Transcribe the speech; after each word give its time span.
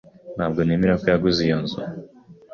Ntabwo 0.35 0.59
nemera 0.63 0.99
ko 1.01 1.05
yaguze 1.11 1.39
iyo 1.47 1.57
nzu 1.63 1.79